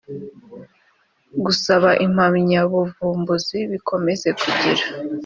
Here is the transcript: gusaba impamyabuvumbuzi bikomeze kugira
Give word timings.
gusaba 1.43 1.89
impamyabuvumbuzi 2.05 3.59
bikomeze 3.71 4.29
kugira 4.41 4.83